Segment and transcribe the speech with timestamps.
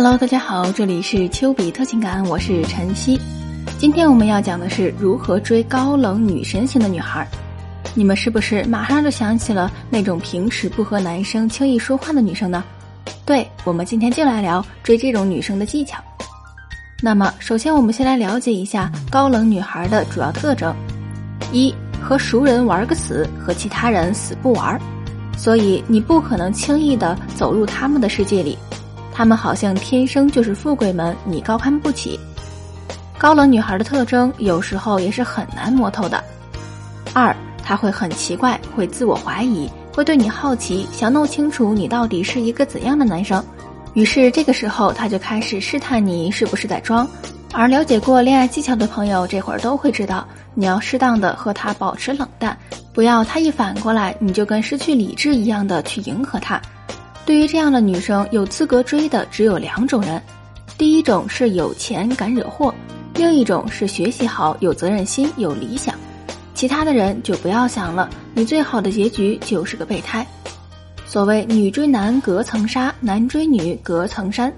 [0.00, 3.20] Hello，大家好，这里是丘比特情感，我是晨曦。
[3.78, 7.26] 今天我们要讲的是如何追高冷女神型的女孩。
[7.94, 12.62] 你们是不是马上就想起了那种平时不和男生轻易说话的女生呢？
[13.26, 15.98] 对，我们今天就来聊追这种女生的技巧。
[17.02, 20.72] 那么，首先我们先来了解一下高冷女孩的主要特征：
[21.50, 24.80] 一和熟人玩个死，和其他人死不玩，
[25.36, 28.56] 所以你不可能轻易的走入他们的世界里。
[29.18, 32.16] 他们好像天生就是富贵门，你高攀不起。
[33.18, 36.22] 高冷女孩的特征有时候也是很难摸透的。
[37.12, 37.34] 二，
[37.64, 43.44] 她会很奇怪，会自我怀疑，会对你好奇，想弄清楚你到底是一个怎样的男生。
[43.94, 47.04] 于是这个时候，他就开始试探你是不是在装。
[47.52, 52.56] 而了解过恋爱技巧的朋友，这会儿都会知道，你要适当的和他保持冷淡，
[52.94, 56.62] 不要他一反过来，你就跟失去理智一样的去迎合他。
[57.28, 60.18] 对于这样的女生，有资格追的只有两种人，
[60.78, 62.74] 第一种是有钱敢惹祸，
[63.16, 65.94] 另一种是学习好、有责任心、有理想。
[66.54, 70.26] 其他的人就不要想了，你最好的结局就是个备胎。
[71.04, 74.50] 所谓女追男隔层纱，男追女隔层山。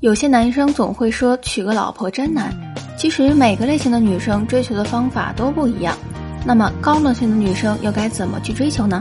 [0.00, 2.54] 有些男生总会说娶个老婆真难，
[2.98, 5.96] 其实每个类型的女生追求的方法都不一样。
[6.44, 9.00] 那么高冷型的女生又该怎么去追求呢？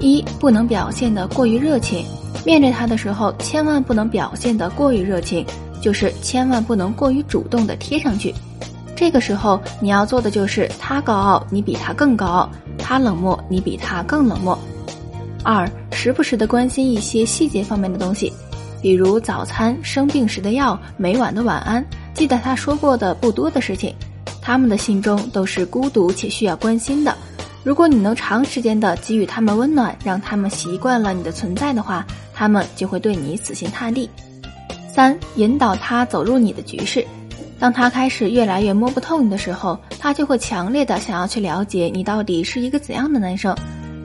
[0.00, 2.04] 一不能表现的过于热情。
[2.44, 5.44] 面对他的时候，千万不能表现得过于热情，
[5.82, 8.34] 就是千万不能过于主动的贴上去。
[8.96, 14.58] 这个时候你要做的就是他高傲，你比他更高傲；他冷漠，你比他更冷漠。
[15.44, 18.32] 二，时不时的关心一些细节方面的东西，
[18.82, 23.94] 比如早餐、生病时的药、每晚的晚安，记得他说过的不多的事情。
[24.40, 27.14] 他们的心中都是孤独且需要关心的。
[27.64, 32.06] 如果你能长时间的给予他们温暖，让他们习惯了你的存在的话。
[32.32, 34.08] 他们就会对你死心塌地。
[34.94, 37.04] 三，引导他走入你的局势。
[37.58, 43.52] 当他开始越来越摸不透你的时候，他就会强烈的想要去了解你到底是一个怎样的男生。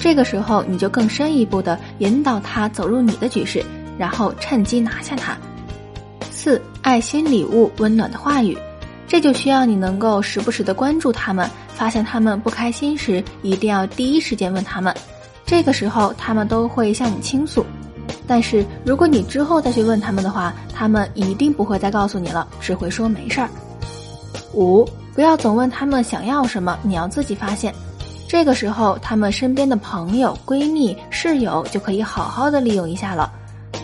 [0.00, 3.62] 这个时候，你就更深一步的引导他走入你的局势，
[3.98, 5.36] 然后趁机拿下他。
[6.30, 8.56] 四，爱心礼物，温暖的话语。
[9.06, 14.94] 这就需要你能够时不时的关注他们，发现他们不开心时，一定要第一时间问他们。
[15.44, 17.66] 这个时候，他们都会向你倾诉。
[18.26, 23.48] 但是如果你之后再去问他们的话，他们一定不会再告诉你了，只会说没事儿。
[24.54, 27.74] 五，不要总问他们想要什么，你要自己发现。
[28.26, 33.30] 这个时候，他们身边的朋友、闺蜜、室友就可以好好的利用一下了。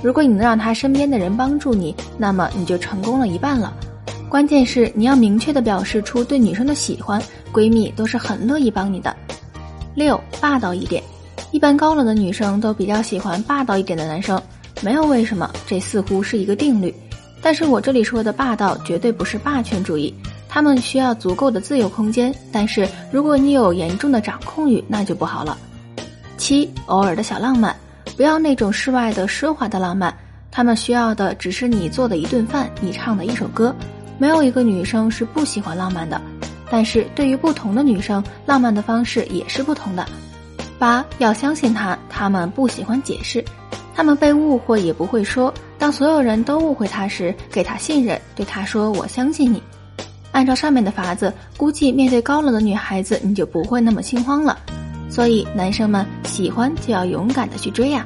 [0.02, 3.72] 如果你能让他身边的人帮助你，那么你就成功了一半了。
[4.30, 7.20] 关键是你要明确的表示出对女生的喜欢，
[7.52, 9.14] 闺蜜都是很乐意帮你的。
[9.96, 11.02] 六，霸道一点。
[11.50, 14.40] 一般高冷的女生都比较喜欢霸道一点的男生，
[14.82, 16.94] 没有为什么，这似乎是一个定律。
[17.42, 20.14] 但是我这里说的霸道绝对不是霸权主义，
[20.48, 22.32] 他们需要足够的自由空间。
[22.52, 25.58] 但是如果你有严重的掌控欲，那就不好了。
[26.38, 27.74] 七，偶尔的小浪漫，
[28.16, 30.16] 不要那种室外的奢华的浪漫，
[30.52, 33.74] 他们需要的只是你做的一顿饭，你唱的一首歌。
[34.20, 36.20] 没有一个女生是不喜欢浪漫的，
[36.70, 40.06] 但是对于不同的女生，浪漫的方式也是不同的。
[40.78, 43.42] 八要相信他，他们不喜欢解释，
[43.94, 45.52] 他们被误会也不会说。
[45.78, 49.62] 当所有人都误会他时，给他信任，对他说：“我相信你。”
[50.32, 54.58] 按照上面的法子，估计面对高冷的女孩子，你就不会那么心慌了。
[55.08, 58.04] 所以，男生们喜欢就要勇敢的去追呀。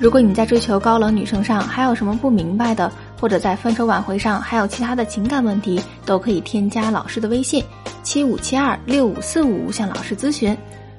[0.00, 7.64] 如果你在追求高冷女生上还有什么不明白的，或者在分手挽回上还有其他的情感问题，都可以添加老师的微信：
[8.02, 10.56] 七五七二六五四五，向老师咨询。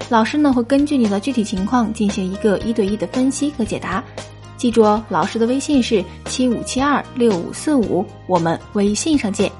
[0.10, 4.04] 老师呢会根据你的具体情况进行一个一对一的分析和解答，
[4.58, 9.52] 记住哦，老师的微信是七五七二六五四五，我们微信上见。